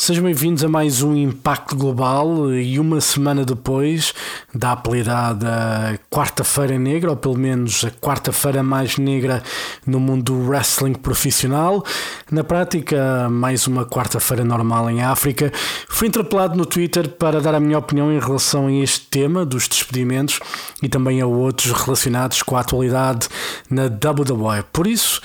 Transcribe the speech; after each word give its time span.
Sejam 0.00 0.24
bem-vindos 0.24 0.64
a 0.64 0.68
mais 0.68 1.02
um 1.02 1.14
Impacto 1.14 1.76
Global 1.76 2.54
e 2.54 2.78
uma 2.78 3.02
semana 3.02 3.44
depois 3.44 4.14
da 4.54 4.72
apelidada 4.72 6.00
Quarta-feira 6.10 6.78
Negra, 6.78 7.10
ou 7.10 7.16
pelo 7.18 7.36
menos 7.36 7.84
a 7.84 7.90
quarta-feira 7.90 8.62
mais 8.62 8.96
negra 8.96 9.42
no 9.86 10.00
mundo 10.00 10.22
do 10.22 10.48
wrestling 10.48 10.94
profissional. 10.94 11.84
Na 12.30 12.42
prática, 12.42 13.28
mais 13.28 13.66
uma 13.66 13.84
quarta-feira 13.84 14.42
normal 14.42 14.88
em 14.88 15.02
África. 15.02 15.52
Fui 15.86 16.08
interpelado 16.08 16.56
no 16.56 16.64
Twitter 16.64 17.06
para 17.06 17.38
dar 17.38 17.54
a 17.54 17.60
minha 17.60 17.76
opinião 17.76 18.10
em 18.10 18.18
relação 18.18 18.68
a 18.68 18.72
este 18.72 19.02
tema 19.02 19.44
dos 19.44 19.68
despedimentos 19.68 20.40
e 20.82 20.88
também 20.88 21.20
a 21.20 21.26
outros 21.26 21.72
relacionados 21.72 22.42
com 22.42 22.56
a 22.56 22.60
atualidade 22.60 23.28
na 23.68 23.82
WWE. 23.82 24.64
Por 24.72 24.86
isso, 24.86 25.20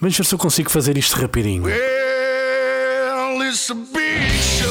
vamos 0.00 0.16
ver 0.16 0.24
se 0.24 0.32
eu 0.32 0.38
consigo 0.38 0.70
fazer 0.70 0.96
isto 0.96 1.20
rapidinho. 1.20 1.64
Well, 1.64 2.00
it's 4.12 4.69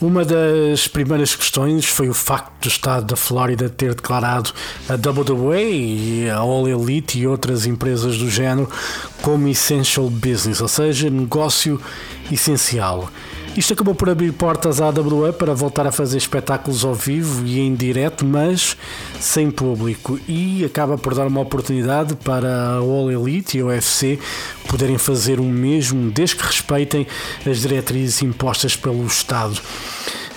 Uma 0.00 0.24
das 0.24 0.88
primeiras 0.88 1.36
questões 1.36 1.84
foi 1.84 2.08
o 2.08 2.14
facto 2.14 2.62
do 2.62 2.68
Estado 2.68 3.04
da 3.04 3.16
Flórida 3.16 3.68
ter 3.68 3.94
declarado 3.94 4.50
a 4.88 4.94
WWE, 4.94 6.30
a 6.30 6.38
All 6.38 6.66
Elite 6.66 7.18
e 7.18 7.26
outras 7.26 7.66
empresas 7.66 8.16
do 8.16 8.30
género 8.30 8.66
como 9.20 9.46
essential 9.46 10.08
business, 10.08 10.62
ou 10.62 10.68
seja, 10.68 11.10
negócio 11.10 11.78
essencial. 12.32 13.10
Isto 13.56 13.72
acabou 13.72 13.96
por 13.96 14.08
abrir 14.08 14.32
portas 14.32 14.80
à 14.80 14.86
AWE 14.86 15.32
para 15.32 15.52
voltar 15.52 15.84
a 15.84 15.90
fazer 15.90 16.16
espetáculos 16.16 16.84
ao 16.84 16.94
vivo 16.94 17.44
e 17.44 17.58
em 17.58 17.74
direto, 17.74 18.24
mas 18.24 18.76
sem 19.18 19.50
público, 19.50 20.20
e 20.28 20.64
acaba 20.64 20.96
por 20.96 21.14
dar 21.14 21.26
uma 21.26 21.40
oportunidade 21.40 22.14
para 22.14 22.48
a 22.48 22.74
All 22.76 23.10
Elite 23.10 23.58
e 23.58 23.60
a 23.60 23.66
UFC 23.66 24.20
poderem 24.68 24.98
fazer 24.98 25.40
o 25.40 25.44
mesmo, 25.44 26.12
desde 26.12 26.36
que 26.36 26.46
respeitem 26.46 27.06
as 27.44 27.60
diretrizes 27.60 28.22
impostas 28.22 28.76
pelo 28.76 29.04
Estado. 29.04 29.60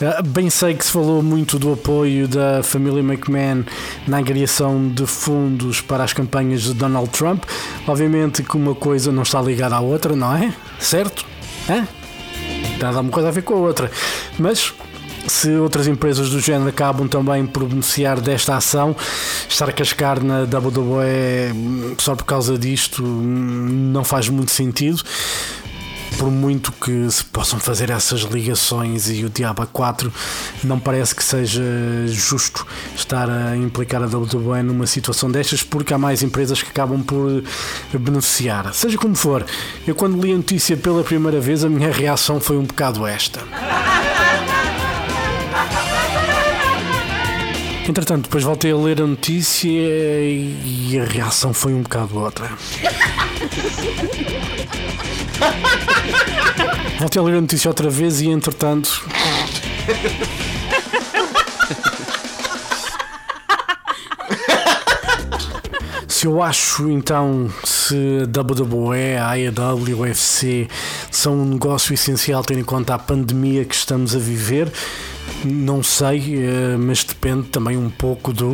Ah, 0.01 0.21
bem 0.23 0.49
sei 0.49 0.73
que 0.73 0.83
se 0.83 0.91
falou 0.91 1.21
muito 1.21 1.59
do 1.59 1.73
apoio 1.73 2.27
da 2.27 2.63
família 2.63 3.01
McMahon 3.01 3.63
na 4.07 4.17
agregação 4.17 4.89
de 4.89 5.05
fundos 5.05 5.81
para 5.81 6.03
as 6.03 6.13
campanhas 6.13 6.63
de 6.63 6.73
Donald 6.73 7.09
Trump. 7.11 7.43
Obviamente 7.87 8.41
que 8.41 8.57
uma 8.57 8.73
coisa 8.73 9.11
não 9.11 9.21
está 9.23 9.41
ligada 9.41 9.75
à 9.75 9.79
outra, 9.79 10.15
não 10.15 10.35
é? 10.35 10.53
Certo? 10.79 11.25
Hã? 11.69 11.87
Nada 12.79 13.01
uma 13.01 13.11
coisa 13.11 13.29
a 13.29 13.31
ver 13.31 13.43
com 13.43 13.53
a 13.53 13.57
outra. 13.57 13.91
Mas 14.39 14.73
se 15.27 15.51
outras 15.51 15.87
empresas 15.87 16.29
do 16.31 16.39
género 16.39 16.69
acabam 16.69 17.07
também 17.07 17.45
por 17.45 17.63
beneficiar 17.65 18.19
desta 18.19 18.57
ação, 18.57 18.95
estar 19.47 19.69
a 19.69 19.71
cascar 19.71 20.21
na 20.23 20.41
WWE 20.41 21.95
só 21.99 22.15
por 22.15 22.25
causa 22.25 22.57
disto 22.57 23.03
não 23.03 24.03
faz 24.03 24.27
muito 24.27 24.51
sentido 24.51 25.03
por 26.23 26.31
muito 26.31 26.71
que 26.71 27.11
se 27.11 27.21
possam 27.25 27.59
fazer 27.59 27.89
essas 27.89 28.21
ligações 28.21 29.09
e 29.09 29.25
o 29.25 29.29
Diabo 29.29 29.67
4 29.67 30.09
não 30.63 30.79
parece 30.79 31.13
que 31.13 31.21
seja 31.21 31.61
justo 32.07 32.65
estar 32.95 33.29
a 33.29 33.57
implicar 33.57 34.01
a 34.01 34.05
WWE 34.05 34.63
numa 34.63 34.87
situação 34.87 35.29
destas 35.29 35.63
porque 35.63 35.93
há 35.93 35.97
mais 35.97 36.23
empresas 36.23 36.63
que 36.63 36.69
acabam 36.69 37.03
por 37.03 37.43
beneficiar. 37.91 38.73
Seja 38.73 38.97
como 38.97 39.15
for, 39.15 39.45
eu 39.85 39.93
quando 39.93 40.21
li 40.23 40.31
a 40.31 40.37
notícia 40.37 40.77
pela 40.77 41.03
primeira 41.03 41.41
vez 41.41 41.65
a 41.65 41.67
minha 41.67 41.91
reação 41.91 42.39
foi 42.39 42.55
um 42.55 42.63
bocado 42.63 43.05
esta. 43.05 43.41
Entretanto, 47.85 48.23
depois 48.23 48.45
voltei 48.45 48.71
a 48.71 48.77
ler 48.77 49.01
a 49.01 49.05
notícia 49.07 49.69
e 49.69 50.97
a 50.97 51.03
reação 51.03 51.53
foi 51.53 51.73
um 51.73 51.81
bocado 51.81 52.17
outra. 52.17 52.49
Voltei 56.99 57.21
a 57.21 57.25
ler 57.25 57.37
a 57.37 57.41
notícia 57.41 57.69
outra 57.69 57.89
vez 57.89 58.21
e 58.21 58.29
entretanto. 58.29 59.03
se 66.07 66.27
eu 66.27 66.41
acho 66.41 66.89
então 66.89 67.51
se 67.65 68.23
WWE, 68.25 69.17
a 69.17 69.31
AEW, 69.31 69.97
o 69.97 70.01
UFC 70.03 70.69
são 71.11 71.33
um 71.41 71.45
negócio 71.45 71.93
essencial 71.93 72.41
tendo 72.43 72.61
em 72.61 72.63
conta 72.63 72.95
a 72.95 72.97
pandemia 72.97 73.65
que 73.65 73.75
estamos 73.75 74.15
a 74.15 74.19
viver, 74.19 74.71
não 75.43 75.83
sei, 75.83 76.45
eh, 76.45 76.77
mas 76.77 77.03
depende 77.03 77.49
também 77.49 77.75
um 77.75 77.89
pouco 77.89 78.31
do. 78.31 78.53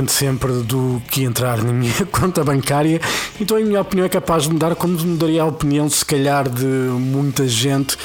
Depende 0.00 0.12
sempre 0.12 0.52
do 0.62 1.02
que 1.10 1.24
entrar 1.24 1.62
na 1.62 1.72
minha 1.72 1.92
conta 2.10 2.42
bancária. 2.42 3.00
Então, 3.40 3.56
a 3.56 3.60
minha 3.60 3.80
opinião 3.80 4.06
é 4.06 4.08
capaz 4.08 4.44
de 4.44 4.50
mudar, 4.50 4.74
como 4.74 4.98
mudaria 4.98 5.42
a 5.42 5.46
opinião, 5.46 5.88
se 5.88 6.04
calhar, 6.04 6.48
de 6.48 6.64
muita 6.64 7.46
gente 7.46 7.96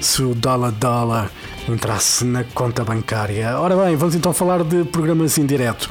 se 0.00 0.22
o 0.22 0.34
dólar 0.34 0.70
dólar 0.72 1.30
entrasse 1.68 2.24
na 2.24 2.44
conta 2.44 2.84
bancária. 2.84 3.58
Ora 3.58 3.74
bem, 3.74 3.96
vamos 3.96 4.14
então 4.14 4.34
falar 4.34 4.62
de 4.62 4.84
programas 4.84 5.38
em 5.38 5.46
direto. 5.46 5.88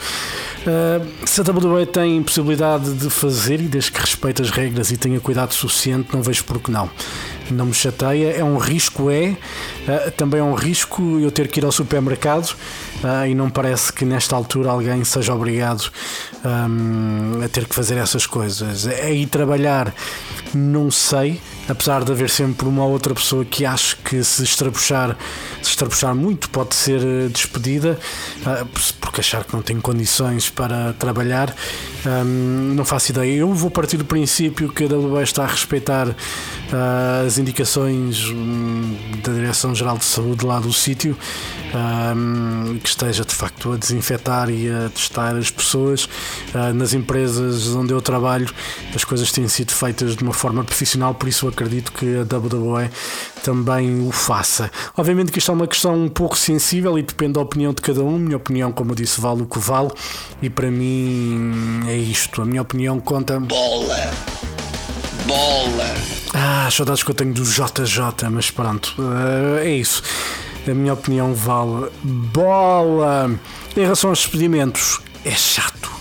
Uh, 0.61 1.05
se 1.25 1.41
a 1.41 1.43
WWE 1.43 1.85
tem 1.87 2.21
possibilidade 2.21 2.93
de 2.93 3.09
fazer 3.09 3.59
e 3.59 3.63
desde 3.63 3.91
que 3.91 3.99
respeite 3.99 4.41
as 4.41 4.49
regras 4.49 4.91
e 4.91 4.97
tenha 4.97 5.19
cuidado 5.19 5.53
suficiente, 5.53 6.09
não 6.13 6.21
vejo 6.21 6.43
por 6.43 6.59
que 6.59 6.71
não. 6.71 6.89
Não 7.49 7.65
me 7.65 7.73
chateia, 7.73 8.31
é 8.31 8.43
um 8.43 8.57
risco, 8.57 9.09
é. 9.09 9.35
Uh, 9.87 10.11
também 10.11 10.39
é 10.39 10.43
um 10.43 10.53
risco 10.53 11.01
eu 11.19 11.31
ter 11.31 11.47
que 11.47 11.59
ir 11.59 11.65
ao 11.65 11.71
supermercado 11.71 12.55
uh, 13.03 13.27
e 13.27 13.35
não 13.35 13.49
parece 13.49 13.91
que 13.91 14.05
nesta 14.05 14.35
altura 14.35 14.71
alguém 14.71 15.03
seja 15.03 15.33
obrigado 15.33 15.91
um, 16.43 17.43
a 17.43 17.47
ter 17.47 17.65
que 17.65 17.75
fazer 17.75 17.97
essas 17.97 18.25
coisas. 18.25 18.87
É 18.87 19.13
ir 19.13 19.27
trabalhar, 19.27 19.93
não 20.53 20.89
sei, 20.89 21.41
apesar 21.67 22.03
de 22.03 22.11
haver 22.11 22.29
sempre 22.29 22.67
uma 22.67 22.85
outra 22.85 23.13
pessoa 23.13 23.45
que 23.45 23.65
acho 23.65 23.97
que 23.97 24.23
se 24.23 24.43
estrabuchar, 24.43 25.17
se 25.61 25.69
estrabuchar 25.69 26.15
muito 26.15 26.49
pode 26.49 26.75
ser 26.75 27.29
despedida, 27.29 27.99
porque 28.99 29.21
achar 29.21 29.43
que 29.43 29.53
não 29.53 29.61
tem 29.61 29.79
condições 29.79 30.49
para 30.49 30.93
trabalhar. 30.93 31.53
Um, 32.05 32.73
não 32.75 32.83
faço 32.83 33.11
ideia. 33.11 33.33
Eu 33.33 33.53
vou 33.53 33.71
partir 33.71 33.97
do 33.97 34.05
princípio 34.05 34.69
que 34.69 34.83
a 34.83 34.87
WWE 34.87 35.23
está 35.23 35.43
a 35.43 35.47
respeitar 35.47 36.09
uh, 36.09 37.25
as 37.25 37.37
indicações 37.37 38.25
um, 38.25 38.97
da 39.23 39.31
Direção-Geral 39.31 39.97
de 39.97 40.05
Saúde 40.05 40.45
lá 40.45 40.59
do 40.59 40.73
sítio, 40.73 41.17
um, 41.73 42.77
que 42.79 42.89
esteja 42.93 43.25
de 43.25 43.33
facto 43.33 43.73
a 43.73 43.77
desinfetar 43.77 44.49
e 44.49 44.69
a 44.69 44.89
testar 44.89 45.35
as 45.35 45.49
pessoas. 45.49 46.05
Uh, 46.53 46.73
nas 46.73 46.93
empresas 46.93 47.67
onde 47.69 47.93
eu 47.93 48.01
trabalho, 48.01 48.49
as 48.95 49.03
coisas 49.03 49.31
têm 49.31 49.47
sido 49.47 49.71
feitas 49.71 50.15
de 50.15 50.23
uma 50.23 50.33
forma 50.33 50.63
profissional, 50.63 51.13
por 51.13 51.27
isso 51.27 51.45
eu 51.45 51.49
acredito 51.49 51.91
que 51.91 52.17
a 52.17 52.21
WWE 52.21 52.89
também 53.43 54.07
o 54.07 54.11
faça. 54.11 54.71
Obviamente 54.95 55.31
que 55.31 55.39
isto 55.39 55.51
é 55.51 55.53
uma 55.53 55.67
questão 55.67 55.95
um 55.95 56.09
pouco 56.09 56.37
sensível 56.37 56.97
e 56.97 57.03
depende 57.03 57.33
da 57.33 57.41
opinião 57.41 57.73
de 57.73 57.81
cada 57.81 58.03
um. 58.03 58.17
Minha 58.17 58.37
opinião, 58.37 58.71
como 58.71 58.91
eu 58.91 58.95
disse, 58.95 59.19
vale 59.19 59.41
o 59.41 59.45
que 59.45 59.59
vale 59.59 59.91
e 60.41 60.49
para 60.49 60.69
mim 60.71 61.81
é 61.87 61.95
isto. 61.95 62.41
A 62.41 62.45
minha 62.45 62.61
opinião 62.61 62.99
conta. 62.99 63.39
Bola! 63.39 64.11
Bola! 65.25 65.93
Ah, 66.33 66.67
saudades 66.71 67.03
que 67.03 67.11
eu 67.11 67.15
tenho 67.15 67.33
do 67.33 67.43
JJ, 67.43 68.29
mas 68.31 68.49
pronto, 68.49 68.95
uh, 68.97 69.59
é 69.59 69.69
isso. 69.69 70.01
A 70.65 70.73
minha 70.73 70.93
opinião 70.93 71.33
vale 71.33 71.89
bola. 72.03 73.29
Em 73.75 73.81
relação 73.81 74.09
aos 74.09 74.19
despedimentos, 74.19 75.01
é 75.25 75.31
chato. 75.31 75.91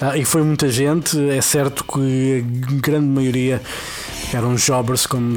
Uh, 0.00 0.16
e 0.16 0.24
foi 0.24 0.42
muita 0.42 0.68
gente, 0.68 1.18
é 1.30 1.40
certo 1.40 1.82
que 1.84 2.44
a 2.44 2.80
grande 2.80 3.06
maioria 3.06 3.62
eram 4.32 4.56
jobbers, 4.56 5.06
como, 5.06 5.36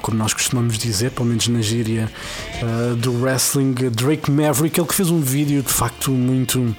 como 0.00 0.16
nós 0.16 0.34
costumamos 0.34 0.78
dizer, 0.78 1.10
pelo 1.12 1.28
menos 1.28 1.48
na 1.48 1.60
gíria 1.60 2.10
uh, 2.62 2.94
do 2.96 3.12
wrestling. 3.20 3.74
Drake 3.74 4.30
Maverick, 4.30 4.78
ele 4.78 4.86
que 4.86 4.94
fez 4.94 5.10
um 5.10 5.20
vídeo 5.20 5.62
de 5.62 5.72
facto 5.72 6.10
muito 6.10 6.74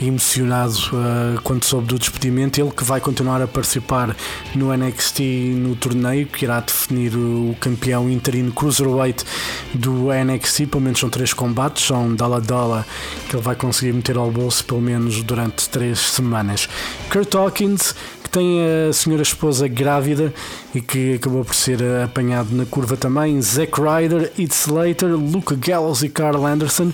emocionado 0.00 0.74
uh, 0.92 1.40
quando 1.42 1.64
soube 1.64 1.88
do 1.88 1.98
despedimento. 1.98 2.60
Ele 2.60 2.70
que 2.70 2.84
vai 2.84 3.00
continuar 3.00 3.42
a 3.42 3.48
participar 3.48 4.16
no 4.54 4.74
NXT 4.76 5.20
no 5.56 5.74
torneio 5.76 6.26
que 6.26 6.44
irá 6.44 6.60
definir 6.60 7.14
o 7.16 7.56
campeão 7.60 8.08
interino 8.08 8.52
cruiserweight 8.52 9.24
do 9.74 10.08
NXT. 10.12 10.66
Pelo 10.66 10.82
menos 10.82 11.00
são 11.00 11.10
três 11.10 11.32
combates, 11.32 11.84
são 11.84 12.14
Dala 12.14 12.40
Dala 12.40 12.86
que 13.28 13.36
ele 13.36 13.42
vai 13.42 13.56
conseguir 13.56 13.92
meter 13.92 14.16
ao 14.16 14.30
bolso 14.30 14.64
pelo 14.64 14.80
menos 14.80 15.22
durante 15.22 15.68
três 15.68 15.98
semanas. 15.98 16.68
Kurt 17.10 17.34
Hawkins 17.34 17.94
que 18.30 18.38
tem 18.38 18.60
a 18.88 18.92
senhora 18.92 19.22
esposa 19.22 19.66
grávida 19.66 20.32
e 20.72 20.80
que 20.80 21.14
acabou 21.14 21.44
por 21.44 21.54
ser 21.54 21.82
apanhado 22.04 22.54
na 22.54 22.64
curva 22.64 22.96
também. 22.96 23.42
Zack 23.42 23.72
Ryder, 23.80 24.30
Heath 24.38 24.52
Slater, 24.52 25.08
Luke 25.08 25.54
Gallows 25.56 26.02
e 26.02 26.08
Carl 26.08 26.46
Anderson. 26.46 26.92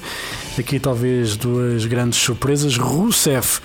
Aqui 0.59 0.81
talvez 0.81 1.37
duas 1.37 1.85
grandes 1.85 2.19
surpresas. 2.19 2.79
Rusev 2.79 3.61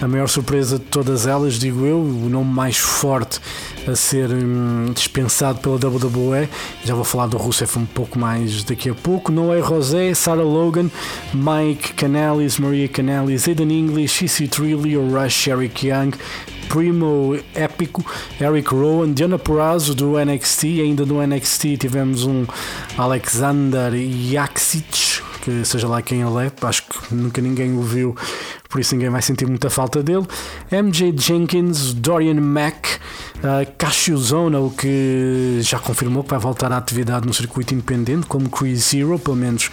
a 0.00 0.06
maior 0.06 0.28
surpresa 0.28 0.78
de 0.78 0.84
todas 0.84 1.26
elas, 1.26 1.54
digo 1.54 1.86
eu, 1.86 1.98
o 1.98 2.28
nome 2.28 2.52
mais 2.52 2.76
forte 2.76 3.40
a 3.86 3.94
ser 3.94 4.30
hum, 4.30 4.92
dispensado 4.92 5.60
pela 5.60 5.76
WWE. 5.76 6.48
Já 6.84 6.94
vou 6.94 7.04
falar 7.04 7.26
do 7.26 7.36
Rusev 7.36 7.78
um 7.78 7.86
pouco 7.86 8.18
mais 8.18 8.62
daqui 8.64 8.90
a 8.90 8.94
pouco. 8.94 9.32
Noé 9.32 9.60
Rosé, 9.60 10.12
Sarah 10.12 10.42
Logan, 10.42 10.90
Mike 11.32 11.94
Canellis, 11.94 12.58
Maria 12.58 12.88
Canellis, 12.88 13.48
Aiden 13.48 13.70
English, 13.70 14.24
Issy 14.24 14.48
Trilly, 14.48 14.96
Rush, 14.96 15.48
Eric 15.48 15.86
Young, 15.86 16.12
Primo 16.68 17.38
Épico, 17.54 18.04
Eric 18.40 18.68
Rowan, 18.74 19.12
Diana 19.12 19.38
Purrazzo 19.38 19.94
do 19.94 20.18
NXT. 20.22 20.64
Ainda 20.82 21.06
no 21.06 21.24
NXT 21.24 21.78
tivemos 21.78 22.24
um 22.24 22.44
Alexander 22.98 23.94
Yaksic, 23.94 25.22
que 25.42 25.64
seja 25.64 25.86
lá 25.86 26.02
quem 26.02 26.22
ele 26.22 26.46
é, 26.46 26.66
acho 26.66 26.82
que 26.82 27.14
nunca 27.14 27.40
ninguém 27.40 27.72
o 27.76 27.82
viu 27.82 28.16
por 28.68 28.80
isso 28.80 28.94
ninguém 28.94 29.10
vai 29.10 29.22
sentir 29.22 29.46
muita 29.46 29.70
falta 29.70 30.02
dele. 30.02 30.26
MJ 30.70 31.14
Jenkins, 31.16 31.92
Dorian 31.94 32.40
Mack, 32.40 32.98
uh, 33.38 33.70
Cassius 33.78 34.32
Ono, 34.32 34.70
que 34.70 35.58
já 35.60 35.78
confirmou 35.78 36.24
que 36.24 36.30
vai 36.30 36.38
voltar 36.38 36.72
à 36.72 36.76
atividade 36.76 37.26
no 37.26 37.34
circuito 37.34 37.74
independente, 37.74 38.26
como 38.26 38.48
Chris 38.48 38.90
Zero, 38.90 39.18
pelo 39.18 39.36
menos 39.36 39.70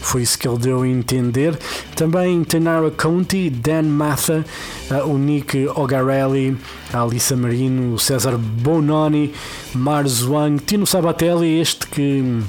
foi 0.00 0.22
isso 0.22 0.38
que 0.38 0.46
ele 0.46 0.58
deu 0.58 0.82
a 0.82 0.88
entender. 0.88 1.58
Também 1.96 2.44
Tanara 2.44 2.90
Conti, 2.90 3.50
Dan 3.50 3.84
Matha, 3.84 4.44
uh, 4.90 5.08
o 5.08 5.18
Nick 5.18 5.66
Ogarelli, 5.74 6.56
a 6.92 7.00
Alissa 7.00 7.36
Marino, 7.36 7.94
o 7.94 7.98
César 7.98 8.36
Bononi, 8.36 9.32
Mars 9.74 10.22
Wang, 10.22 10.62
Tino 10.62 10.86
Sabatelli, 10.86 11.60
este 11.60 11.86
que 11.86 12.42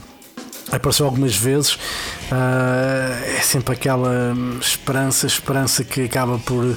apareceu 0.71 1.06
algumas 1.06 1.36
vezes 1.36 1.77
Uh, 2.31 3.38
é 3.38 3.42
sempre 3.42 3.74
aquela 3.74 4.33
esperança, 4.60 5.27
esperança 5.27 5.83
que 5.83 6.01
acaba 6.01 6.39
por 6.39 6.75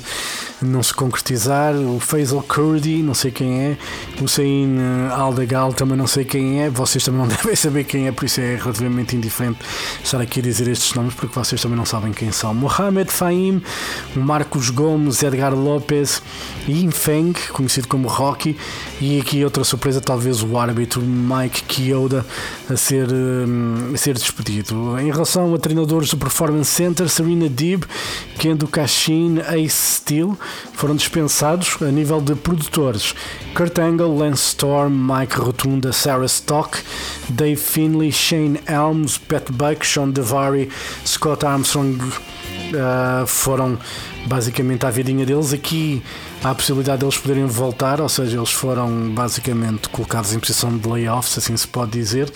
não 0.63 0.83
se 0.83 0.93
concretizar. 0.93 1.75
O 1.75 2.01
Faisal 2.01 2.43
Kurdi, 2.43 3.03
não 3.03 3.15
sei 3.15 3.31
quem 3.31 3.61
é. 3.61 3.77
O 4.21 4.29
Sain 4.29 4.79
Aldagal, 5.11 5.73
também 5.73 5.97
não 5.97 6.07
sei 6.07 6.25
quem 6.25 6.63
é. 6.63 6.71
Vocês 6.71 7.05
também 7.05 7.21
não 7.21 7.29
devem 7.29 7.55
saber 7.55 7.85
quem 7.85 8.07
é, 8.07 8.13
por 8.13 8.25
isso 8.25 8.41
é 8.41 8.57
relativamente 8.57 9.17
indiferente 9.17 9.59
estar 10.03 10.21
aqui 10.21 10.41
a 10.41 10.43
dizer 10.43 10.69
estes 10.69 10.95
nomes, 10.95 11.15
porque 11.15 11.35
vocês 11.35 11.61
também 11.61 11.77
não 11.77 11.85
sabem 11.85 12.13
quem 12.13 12.33
são. 12.33 12.55
Mohamed 12.55 13.11
Faim, 13.11 13.63
Marcos 14.15 14.71
Gomes, 14.71 15.23
Edgar 15.23 15.55
Lopes, 15.55 16.23
Yin 16.67 16.91
Feng, 16.91 17.35
conhecido 17.53 17.89
como 17.89 18.09
Rocky, 18.09 18.57
e 19.01 19.21
aqui 19.21 19.45
outra 19.45 19.65
surpresa, 19.65 20.01
talvez 20.01 20.43
o 20.43 20.59
árbitro 20.59 21.03
Mike 21.03 21.63
Kyoda 21.65 22.25
a 22.69 22.77
ser, 22.77 23.09
a 23.95 23.97
ser 23.97 24.15
despedido. 24.15 24.99
Em 24.99 25.11
relação 25.11 25.55
a 25.55 25.59
treinadores 25.59 26.11
do 26.11 26.17
Performance 26.17 26.71
Center, 26.71 27.09
Serena 27.09 27.49
Deeb, 27.49 27.85
Kendo 28.39 28.67
Kashin, 28.67 29.39
Ace 29.55 29.99
Steel 29.99 30.37
foram 30.73 30.97
dispensados 30.97 31.77
a 31.81 31.91
nível 31.91 32.21
de 32.21 32.35
produtores. 32.35 33.15
Kurt 33.55 33.79
Angle, 33.79 34.17
Lance 34.17 34.51
Storm, 34.51 34.93
Mike 34.93 35.39
Rotunda, 35.39 35.93
Sarah 35.93 36.29
Stock, 36.29 36.83
Dave 37.29 37.57
Finley, 37.57 38.13
Shane 38.13 38.61
Elms, 38.67 39.19
Pat 39.19 39.51
Buck, 39.51 39.85
Sean 39.85 40.13
Devari, 40.13 40.71
Scott 41.05 41.45
Armstrong 41.45 41.99
uh, 42.75 43.27
foram 43.27 43.79
basicamente 44.27 44.85
à 44.85 44.91
vidinha 44.91 45.25
deles. 45.25 45.53
Aqui 45.53 46.03
há 46.43 46.51
a 46.51 46.55
possibilidade 46.55 47.01
deles 47.01 47.17
poderem 47.17 47.47
voltar, 47.47 48.01
ou 48.01 48.09
seja, 48.09 48.37
eles 48.37 48.51
foram 48.51 49.11
basicamente 49.11 49.89
colocados 49.89 50.33
em 50.33 50.39
posição 50.39 50.77
de 50.77 50.87
layoffs, 50.87 51.39
assim 51.39 51.57
se 51.57 51.67
pode 51.67 51.93
dizer. 51.93 52.31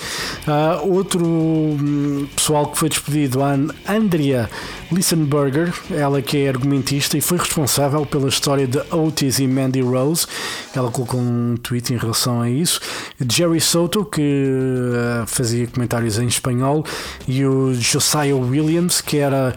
Uh, 0.46 0.94
outro 0.94 1.24
um, 1.24 2.26
pessoal 2.34 2.66
que 2.66 2.78
foi 2.78 2.88
despedido, 2.88 3.42
a 3.42 3.56
Andrea 3.92 4.48
Lissenberger, 4.90 5.72
ela 5.90 6.20
que 6.20 6.38
é 6.38 6.48
argumentista 6.48 7.16
e 7.16 7.20
foi 7.20 7.38
responsável 7.38 8.04
pela 8.06 8.28
história 8.28 8.66
de 8.66 8.78
Otis 8.90 9.38
e 9.38 9.46
Mandy 9.46 9.80
Rose. 9.80 10.26
Ela 10.74 10.90
colocou 10.90 11.20
um 11.20 11.56
tweet 11.62 11.92
em 11.92 11.96
relação 11.96 12.40
a 12.40 12.48
isso. 12.48 12.80
Jerry 13.28 13.60
Soto, 13.60 14.04
que 14.04 14.20
uh, 14.20 15.26
fazia 15.26 15.66
comentários 15.66 16.18
em 16.18 16.26
espanhol, 16.26 16.84
e 17.28 17.44
o 17.44 17.74
Josiah 17.74 18.36
Williams, 18.36 19.00
que 19.00 19.18
era 19.18 19.54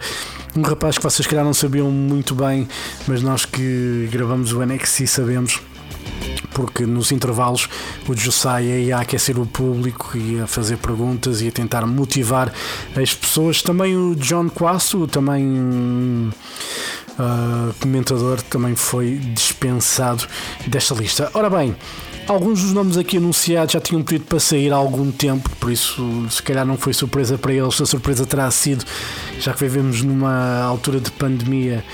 um 0.56 0.62
rapaz 0.62 0.96
que 0.96 1.04
vocês 1.04 1.26
calhar 1.26 1.44
não 1.44 1.54
sabiam 1.54 1.90
muito 1.90 2.34
bem, 2.34 2.66
mas 3.06 3.22
nós 3.22 3.44
que 3.44 4.08
gravamos 4.10 4.52
o 4.52 4.64
NXT 4.64 5.06
sabemos 5.06 5.60
porque 6.54 6.86
nos 6.86 7.12
intervalos 7.12 7.68
o 8.08 8.16
Josiah 8.16 8.62
ia 8.62 8.96
aquecer 8.96 9.38
o 9.38 9.44
público, 9.44 10.16
ia 10.16 10.46
fazer 10.46 10.78
perguntas, 10.78 11.42
ia 11.42 11.52
tentar 11.52 11.86
motivar 11.86 12.50
as 12.96 13.14
pessoas. 13.14 13.60
Também 13.60 13.94
o 13.94 14.14
John 14.14 14.48
Quasso, 14.48 15.06
também 15.06 16.32
uh, 17.18 17.74
comentador, 17.78 18.40
também 18.40 18.74
foi 18.74 19.16
dispensado 19.34 20.26
desta 20.66 20.94
lista. 20.94 21.30
Ora 21.34 21.50
bem, 21.50 21.76
Alguns 22.28 22.60
dos 22.60 22.72
nomes 22.72 22.96
aqui 22.96 23.18
anunciados 23.18 23.72
já 23.72 23.80
tinham 23.80 24.02
pedido 24.02 24.24
para 24.24 24.40
sair 24.40 24.72
há 24.72 24.76
algum 24.76 25.12
tempo, 25.12 25.48
por 25.60 25.70
isso 25.70 26.26
se 26.28 26.42
calhar 26.42 26.66
não 26.66 26.76
foi 26.76 26.92
surpresa 26.92 27.38
para 27.38 27.52
eles. 27.52 27.80
A 27.80 27.86
surpresa 27.86 28.26
terá 28.26 28.50
sido, 28.50 28.84
já 29.38 29.52
que 29.52 29.60
vivemos 29.60 30.02
numa 30.02 30.62
altura 30.62 30.98
de 30.98 31.08
pandemia, 31.12 31.84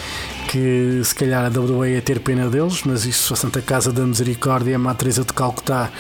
que 0.49 1.03
se 1.05 1.15
calhar 1.15 1.45
a 1.45 1.49
WWE 1.49 1.93
ia 1.93 2.01
ter 2.01 2.19
pena 2.21 2.49
deles, 2.49 2.83
mas 2.85 3.05
isso 3.05 3.35
a 3.35 3.37
Santa 3.37 3.61
Casa 3.61 3.93
da 3.93 4.07
Misericórdia 4.07 4.75
a 4.75 4.79
Matriza 4.79 5.23
de 5.23 5.35
Calcutá 5.35 5.91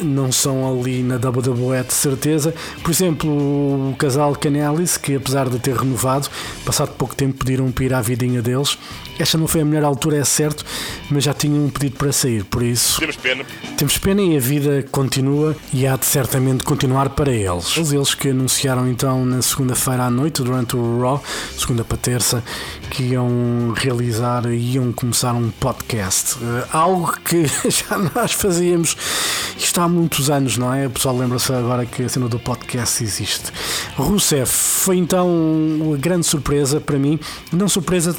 não 0.00 0.30
são 0.30 0.70
ali 0.70 1.02
na 1.02 1.16
WWE 1.16 1.82
de 1.86 1.92
certeza. 1.94 2.54
Por 2.82 2.90
exemplo, 2.90 3.30
o 3.30 3.94
casal 3.96 4.34
Canelis, 4.36 4.96
que 4.96 5.16
apesar 5.16 5.48
de 5.48 5.58
ter 5.58 5.76
renovado, 5.76 6.28
passado 6.64 6.92
pouco 6.92 7.14
tempo 7.14 7.38
pediram 7.38 7.70
para 7.70 7.84
ir 7.84 7.94
à 7.94 8.00
vidinha 8.00 8.42
deles. 8.42 8.78
Esta 9.18 9.36
não 9.36 9.46
foi 9.46 9.60
a 9.60 9.64
melhor 9.64 9.84
altura, 9.84 10.16
é 10.16 10.24
certo, 10.24 10.64
mas 11.10 11.24
já 11.24 11.34
tinham 11.34 11.66
um 11.66 11.70
pedido 11.70 11.96
para 11.96 12.12
sair, 12.12 12.44
por 12.44 12.62
isso. 12.62 12.98
Temos 12.98 13.16
pena. 13.16 13.44
Temos 13.76 13.98
pena 13.98 14.22
e 14.22 14.36
a 14.36 14.40
vida 14.40 14.84
continua 14.90 15.54
e 15.72 15.86
há 15.86 15.96
de 15.96 16.06
certamente 16.06 16.64
continuar 16.64 17.10
para 17.10 17.30
eles. 17.30 17.76
Eles 17.76 18.14
que 18.14 18.30
anunciaram 18.30 18.88
então 18.88 19.24
na 19.24 19.42
segunda-feira 19.42 20.04
à 20.04 20.10
noite, 20.10 20.42
durante 20.42 20.76
o 20.76 21.00
Raw, 21.00 21.22
segunda 21.56 21.84
para 21.84 21.98
terça, 21.98 22.42
que 22.90 23.02
iam 23.04 23.72
realizar 23.76 24.46
e 24.46 24.74
iam 24.74 24.92
começar 24.92 25.34
um 25.34 25.50
podcast. 25.50 26.36
Uh, 26.36 26.66
algo 26.72 27.12
que 27.24 27.44
já 27.68 27.98
nós 28.14 28.32
fazíamos 28.32 28.96
isto 29.56 29.71
há 29.80 29.88
muitos 29.88 30.30
anos, 30.30 30.56
não 30.56 30.72
é? 30.72 30.86
O 30.86 30.90
pessoal 30.90 31.16
lembra-se 31.16 31.52
agora 31.52 31.86
que 31.86 32.02
a 32.02 32.08
cena 32.08 32.28
do 32.28 32.38
podcast 32.38 33.02
existe. 33.02 33.52
Rousseff 33.96 34.52
foi 34.52 34.98
então 34.98 35.28
uma 35.28 35.96
grande 35.96 36.26
surpresa 36.26 36.80
para 36.80 36.98
mim, 36.98 37.18
não 37.52 37.68
surpresa 37.68 38.14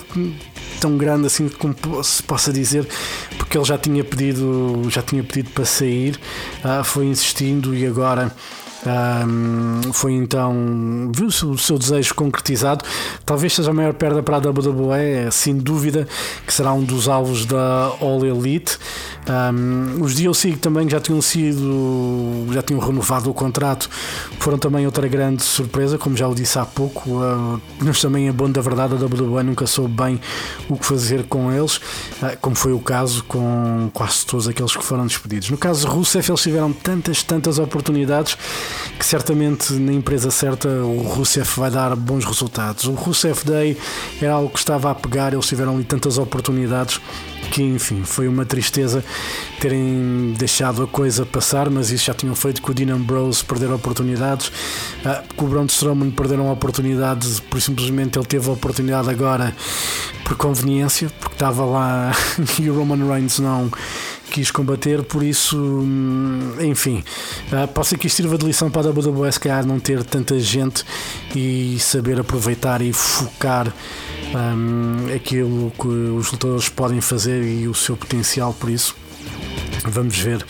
tão 0.80 0.98
grande 0.98 1.28
assim 1.28 1.50
como 1.50 1.76
se 2.04 2.22
possa 2.24 2.52
dizer, 2.52 2.88
porque 3.38 3.58
ele 3.58 3.66
já 3.66 3.78
tinha 3.78 4.04
pedido, 4.04 4.84
já 4.90 5.02
tinha 5.02 5.24
pedido 5.24 5.50
para 5.52 5.66
sair, 5.66 6.20
uh, 6.64 6.84
foi 6.84 7.06
insistindo 7.06 7.76
e 7.76 7.86
agora 7.86 8.34
um, 8.86 9.94
foi 9.94 10.14
então, 10.14 11.12
viu-se 11.16 11.46
o 11.46 11.58
seu 11.58 11.78
desejo 11.78 12.14
concretizado. 12.16 12.84
Talvez 13.26 13.54
seja 13.54 13.72
a 13.72 13.74
maior 13.74 13.94
perda 13.94 14.22
para 14.22 14.38
a 14.38 14.40
WWE, 14.40 15.32
sem 15.32 15.58
dúvida 15.58 16.08
que 16.46 16.54
será 16.54 16.74
um 16.74 16.84
dos 16.84 17.08
alvos 17.08 17.46
da 17.46 17.92
All 18.02 18.26
Elite. 18.26 18.78
Um, 19.30 20.04
os 20.04 20.16
DLC 20.16 20.54
também 20.58 20.90
já 20.90 21.00
tinham 21.00 21.22
sido, 21.22 22.46
já 22.52 22.62
tinham 22.62 22.82
renovado 22.82 23.30
o 23.30 23.34
contrato, 23.34 23.90
foram 24.40 24.58
também 24.58 24.86
outra 24.86 25.08
grande 25.08 25.44
surpresa, 25.44 25.98
como 25.98 26.18
já 26.18 26.28
o 26.28 26.36
disse 26.36 26.60
há 26.60 26.66
pouco. 26.66 27.10
Uh, 27.10 27.62
mas 27.80 28.02
também 28.02 28.28
é 28.28 28.32
bom 28.32 28.50
da 28.50 28.62
verdade, 28.62 28.94
a 28.94 28.98
WWE 28.98 29.44
nunca 29.44 29.66
soube 29.66 29.94
bem 29.94 30.20
o 30.68 30.78
que 30.78 30.86
fazer 30.86 31.24
com 31.24 31.52
eles, 31.52 31.78
uh, 31.78 32.38
como 32.42 32.56
foi 32.56 32.74
o 32.74 32.80
caso 32.80 33.24
com 33.24 33.90
quase 33.94 34.26
todos 34.26 34.48
aqueles 34.48 34.76
que 34.76 34.84
foram 34.84 35.08
despedidos. 35.08 35.50
No 35.50 35.58
caso 35.58 35.88
de 35.88 35.94
Rusev, 35.94 36.30
eles 36.30 36.42
tiveram 36.42 36.74
tantas, 36.74 37.24
tantas 37.24 37.60
oportunidades 37.60 38.38
que 38.98 39.06
certamente 39.06 39.74
na 39.74 39.94
empresa 39.94 40.32
certa 40.32 40.68
o 40.68 41.02
Rusev 41.02 41.48
vai 41.58 41.72
dar 41.72 41.96
bons 41.96 42.26
resultados. 42.26 42.86
O 42.86 42.94
Rusev 42.94 43.44
Day 43.44 43.78
era 44.22 44.34
algo 44.34 44.50
que 44.50 44.60
estava 44.60 44.92
a 44.92 44.96
pegar, 44.96 45.34
eles 45.34 45.46
tiveram 45.46 45.76
ali 45.76 45.84
tantas 45.84 46.18
oportunidades 46.18 47.00
que 47.52 47.62
enfim, 47.62 48.04
foi 48.04 48.28
uma 48.28 48.46
tristeza 48.46 49.04
terem 49.60 50.34
deixado 50.38 50.84
a 50.84 50.88
coisa 50.88 51.26
passar, 51.26 51.70
mas 51.70 51.92
isso 51.92 52.06
já 52.06 52.14
tinham 52.14 52.36
feito 52.36 52.62
com 52.62 52.72
o 52.72 52.74
Dean 52.74 52.96
Ambrose 52.96 53.44
perder 53.44 53.72
oportunidades, 53.72 54.48
uh, 54.48 55.24
com 55.36 55.46
o 55.46 55.48
Braun 55.50 55.66
Strowman 55.66 56.10
perderam 56.12 56.52
oportunidades, 56.52 57.40
por 57.40 57.62
simplesmente 57.62 58.18
ele 58.18 58.26
teve 58.26 58.50
a 58.50 58.54
oportunidade 58.54 59.10
agora 59.10 59.56
por 60.24 60.36
conveniência, 60.36 61.12
porque 61.20 61.36
estava 61.36 61.66
lá 61.66 62.12
e 62.60 62.70
o 62.70 62.76
Roman 62.76 63.06
Reigns 63.08 63.40
não 63.40 63.70
quis 64.32 64.50
combater, 64.52 65.04
por 65.04 65.24
isso, 65.24 65.58
hum, 65.58 66.56
enfim, 66.62 67.04
uh, 67.52 67.68
pode 67.68 67.88
ser 67.88 67.98
que 67.98 68.08
isto 68.08 68.18
sirva 68.18 68.38
de 68.38 68.46
lição 68.46 68.70
para 68.70 68.90
a 68.90 68.92
WWE, 68.92 69.32
se 69.32 69.40
calhar 69.40 69.66
não 69.66 69.80
ter 69.80 70.04
tanta 70.04 70.40
gente 70.40 70.84
e 71.36 71.78
saber 71.80 72.20
aproveitar 72.20 72.82
e 72.82 72.92
focar 72.92 73.74
um, 74.34 75.14
aquilo 75.14 75.72
que 75.72 75.88
os 75.88 76.32
lutadores 76.32 76.70
podem 76.70 77.02
fazer 77.02 77.44
e 77.44 77.68
o 77.68 77.74
seu 77.74 77.96
potencial, 77.96 78.54
por 78.54 78.70
isso. 78.70 78.96
Vamos 79.86 80.18
ver 80.18 80.46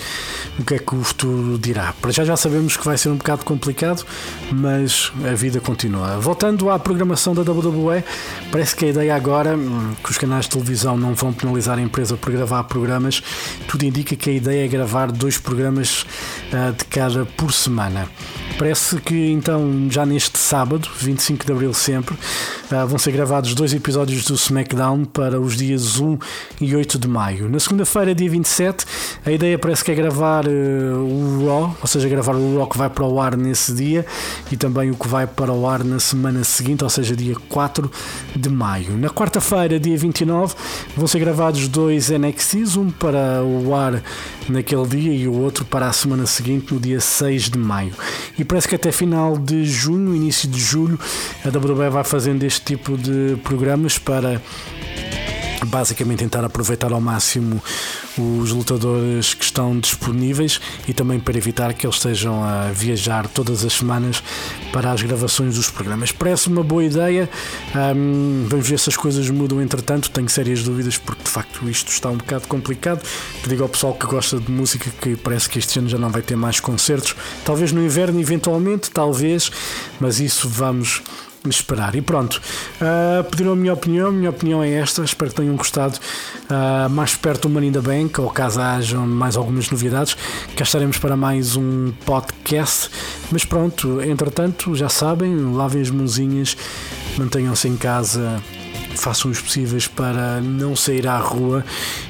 o 0.60 0.64
que 0.64 0.76
é 0.76 0.80
que 0.80 0.96
o 0.96 1.04
futuro 1.04 1.58
dirá. 1.58 1.94
Para 2.02 2.12
já 2.12 2.24
já 2.24 2.38
sabemos 2.38 2.78
que 2.78 2.86
vai 2.86 2.98
ser 2.98 3.10
um 3.10 3.16
bocado 3.16 3.44
complicado, 3.44 4.06
mas 4.52 5.12
a 5.30 5.34
vida 5.34 5.60
continua. 5.60 6.20
Voltando 6.20 6.70
à 6.70 6.78
programação 6.78 7.34
da 7.34 7.42
WWE, 7.42 8.04
parece 8.52 8.76
que 8.76 8.86
a 8.86 8.90
ideia 8.90 9.16
agora, 9.16 9.56
hum, 9.56 9.94
que 10.04 10.12
os 10.12 10.18
canais 10.18 10.46
de 10.46 10.52
televisão 10.52 10.96
não 10.96 11.14
vão 11.14 11.34
penalizar 11.34 11.78
a 11.78 11.82
empresa 11.82 12.16
por 12.16 12.32
gravar 12.32 12.64
programas, 12.66 13.22
tudo 13.68 13.84
indica 13.84 14.16
que 14.16 14.30
a 14.30 14.34
ideia 14.34 14.66
é 14.66 14.68
gravar 14.68 15.12
dois 15.12 15.38
programas 15.38 16.06
uh, 16.52 16.72
de 16.78 16.86
cada 16.86 17.26
por 17.26 17.52
semana. 17.52 18.08
Parece 18.58 18.98
que 18.98 19.32
então, 19.32 19.88
já 19.90 20.06
neste 20.06 20.38
sábado, 20.38 20.88
25 21.00 21.46
de 21.46 21.52
abril, 21.52 21.74
sempre, 21.74 22.16
uh, 22.74 22.88
vão 22.88 22.98
ser 22.98 23.12
gravados 23.12 23.54
dois 23.54 23.74
episódios 23.74 24.26
do 24.26 24.34
SmackDown 24.36 25.06
para 25.06 25.40
os 25.40 25.56
dias 25.56 26.00
1 26.00 26.18
e 26.60 26.76
8 26.76 26.98
de 26.98 27.08
maio. 27.08 27.48
Na 27.50 27.60
segunda-feira, 27.60 28.16
dia 28.16 28.30
27, 28.30 28.86
a 29.26 29.32
ideia 29.32 29.60
parece 29.60 29.84
que 29.84 29.92
é 29.92 29.96
gravar 29.96 30.46
uh, 30.48 30.50
o 30.50 31.46
Raw, 31.46 31.78
ou 31.80 31.88
seja, 31.88 32.10
gravar 32.10 32.36
o 32.36 32.58
Raw 32.58 32.68
que 32.68 32.78
vai 32.78 32.90
para 32.90 33.06
o 33.06 33.22
ar 33.22 33.38
nesse 33.38 33.74
dia 33.74 34.06
e 34.52 34.58
também 34.58 34.90
o 34.92 34.96
que 34.96 35.08
vai 35.08 35.28
para 35.28 35.52
o 35.52 35.68
ar 35.68 35.84
na 35.84 36.00
semana 36.00 36.44
seguinte, 36.44 36.84
ou 36.84 36.90
seja, 36.90 37.16
dia 37.16 37.36
4 37.50 37.92
de 38.36 38.50
maio. 38.50 38.98
Na 38.98 39.10
quarta-feira, 39.10 39.80
dia 39.80 39.98
29, 39.98 40.56
vão 40.96 41.08
ser 41.08 41.20
gravados 41.20 41.68
dois 41.68 42.10
NXTs, 42.10 42.78
um 42.78 42.90
para 42.90 43.44
o 43.44 43.76
ar 43.76 44.02
naquele 44.50 44.88
dia 44.88 45.14
e 45.14 45.28
o 45.28 45.34
outro 45.34 45.66
para 45.66 45.88
a 45.88 45.94
semana 45.94 46.26
seguinte, 46.26 46.74
no 46.74 46.80
dia 46.80 47.00
6 47.00 47.50
de 47.50 47.58
maio. 47.58 47.94
E 48.38 48.44
parece 48.44 48.68
que 48.68 48.76
até 48.76 48.92
final 48.92 49.38
de 49.38 49.66
junho, 49.66 50.16
início 50.16 50.50
de 50.50 50.60
julho, 50.60 51.00
a 51.44 51.50
WWE 51.50 51.90
vai 51.90 52.04
fazendo 52.04 52.44
este 52.44 52.63
tipo 52.64 52.98
de 52.98 53.38
programas 53.44 53.98
para 53.98 54.42
basicamente 55.66 56.20
tentar 56.20 56.44
aproveitar 56.44 56.92
ao 56.92 57.02
máximo 57.02 57.62
os 58.18 58.52
lutadores 58.52 59.34
que 59.34 59.44
estão 59.44 59.80
disponíveis 59.80 60.62
e 60.88 60.94
também 60.94 61.20
para 61.20 61.38
evitar 61.38 61.74
que 61.74 61.86
eles 61.86 61.96
estejam 61.96 62.44
a 62.44 62.72
viajar 62.72 63.28
todas 63.28 63.66
as 63.66 63.74
semanas 63.74 64.22
para 64.72 64.92
as 64.92 65.02
gravações 65.02 65.56
dos 65.56 65.70
programas. 65.70 66.12
Parece 66.12 66.48
uma 66.48 66.64
boa 66.64 66.84
ideia, 66.84 67.30
um, 67.96 68.46
vamos 68.48 68.68
ver 68.68 68.80
se 68.80 68.90
as 68.90 68.98
coisas 68.98 69.30
mudam 69.30 69.62
entretanto. 69.62 70.10
Tenho 70.12 70.30
sérias 70.30 70.64
dúvidas 70.64 70.98
porque 70.98 71.24
de 71.24 71.30
facto 71.30 71.68
isto 71.70 71.92
está 71.92 72.10
um 72.10 72.18
bocado 72.18 72.48
complicado. 72.48 73.02
Digo 73.48 73.64
ao 73.64 73.70
pessoal 73.70 73.94
que 73.94 74.06
gosta 74.06 74.40
de 74.40 74.52
música 74.52 74.92
que 75.02 75.16
parece 75.16 75.50
que 75.50 75.58
este 75.58 75.80
ano 75.80 75.90
já 75.90 75.98
não 75.98 76.10
vai 76.10 76.22
ter 76.22 76.36
mais 76.36 76.60
concertos, 76.60 77.16
talvez 77.44 77.72
no 77.72 77.84
inverno, 77.84 78.20
eventualmente, 78.20 78.92
talvez, 78.92 79.52
mas 80.00 80.20
isso 80.20 80.48
vamos 80.48 81.02
esperar. 81.50 81.96
E 81.96 82.02
pronto, 82.02 82.42
uh, 82.82 83.24
pediram 83.26 83.54
a 83.54 83.56
minha 83.56 83.74
opinião, 83.74 84.08
a 84.08 84.12
minha 84.12 84.30
opinião 84.30 84.64
é 84.64 84.72
esta, 84.72 85.04
espero 85.04 85.32
que 85.32 85.38
tenham 85.38 85.56
gostado. 85.56 85.98
Uh, 86.46 86.90
mais 86.90 87.16
perto 87.16 87.48
do 87.48 87.50
Money 87.50 87.70
in 87.70 87.74
the 87.74 87.82
Bank, 87.82 88.20
ou 88.20 88.30
caso 88.30 88.62
hajam 88.62 89.06
mais 89.08 89.36
algumas 89.36 89.70
novidades, 89.70 90.16
cá 90.56 90.64
estaremos 90.64 90.98
para 90.98 91.16
mais 91.16 91.56
um 91.56 91.92
podcast. 92.06 92.90
Mas 93.32 93.46
pronto, 93.46 94.02
entretanto, 94.02 94.76
já 94.76 94.90
sabem, 94.90 95.54
lavem 95.54 95.82
as 95.82 95.90
mãozinhas, 95.90 96.56
mantenham-se 97.18 97.68
em 97.68 97.76
casa 97.76 98.42
façam 98.96 99.32
os 99.32 99.42
possíveis 99.42 99.88
para 99.88 100.42
não 100.42 100.76
sair 100.76 101.08
à 101.08 101.18
rua 101.18 101.64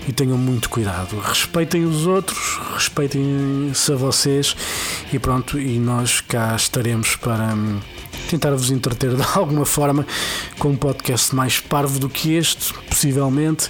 e 0.08 0.12
tenham 0.12 0.38
muito 0.38 0.70
cuidado. 0.70 1.20
Respeitem 1.20 1.86
os 1.86 2.06
outros, 2.06 2.60
respeitem-se 2.74 3.92
a 3.92 3.96
vocês 3.96 4.56
e 5.12 5.20
pronto, 5.20 5.60
e 5.60 5.80
nós 5.80 6.22
cá 6.22 6.56
estaremos 6.56 7.16
para 7.16 7.54
hum, 7.54 7.80
tentar 8.30 8.52
vos 8.52 8.72
entreter 8.72 9.16
de 9.16 9.24
alguma 9.36 9.66
forma 9.66 10.06
com 10.58 10.70
um 10.70 10.76
podcast 10.76 11.34
mais 11.36 11.60
parvo 11.60 12.00
do 12.00 12.10
que 12.10 12.34
este, 12.34 12.74
possivelmente. 12.90 13.70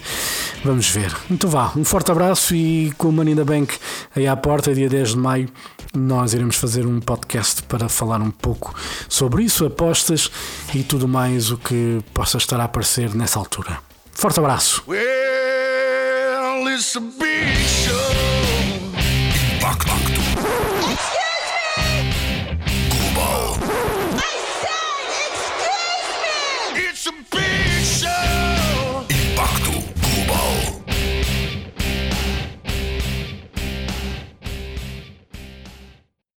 Vamos 0.63 0.89
ver. 0.89 1.15
Então 1.29 1.49
vá, 1.49 1.71
um 1.75 1.83
forte 1.83 2.11
abraço 2.11 2.55
e 2.55 2.91
com 2.97 3.09
o 3.09 3.11
Money 3.11 3.33
in 3.33 3.37
the 3.37 3.43
Bank 3.43 3.77
aí 4.15 4.27
à 4.27 4.35
porta, 4.35 4.73
dia 4.73 4.89
10 4.89 5.09
de 5.09 5.17
maio, 5.17 5.49
nós 5.93 6.33
iremos 6.33 6.55
fazer 6.55 6.85
um 6.85 6.99
podcast 6.99 7.61
para 7.63 7.87
falar 7.87 8.21
um 8.21 8.31
pouco 8.31 8.73
sobre 9.07 9.43
isso, 9.43 9.65
apostas 9.65 10.29
e 10.73 10.83
tudo 10.83 11.07
mais 11.07 11.51
o 11.51 11.57
que 11.57 12.01
possa 12.13 12.37
estar 12.37 12.59
a 12.59 12.63
aparecer 12.63 13.13
nessa 13.13 13.39
altura. 13.39 13.79
Forte 14.11 14.39
abraço! 14.39 14.83
Well, 14.87 16.67
it's 16.67 16.95
a 16.95 16.99
big 16.99 17.57
show. 17.67 17.93
Excuse 20.85 21.31
me! 23.59 24.19
I 24.19 24.37
said, 24.61 25.31
excuse 25.33 26.07
me! 26.75 26.89
It's 26.89 27.07
a 27.07 27.11
big 27.31 27.85
show! 27.85 28.32